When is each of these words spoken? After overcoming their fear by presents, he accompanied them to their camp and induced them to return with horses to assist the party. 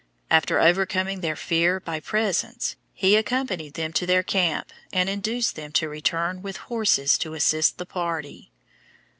After 0.31 0.59
overcoming 0.59 1.21
their 1.21 1.35
fear 1.35 1.79
by 1.79 1.99
presents, 1.99 2.75
he 2.91 3.15
accompanied 3.15 3.75
them 3.75 3.93
to 3.93 4.07
their 4.07 4.23
camp 4.23 4.73
and 4.91 5.07
induced 5.07 5.55
them 5.55 5.71
to 5.73 5.87
return 5.87 6.41
with 6.41 6.57
horses 6.57 7.19
to 7.19 7.35
assist 7.35 7.77
the 7.77 7.85
party. 7.85 8.49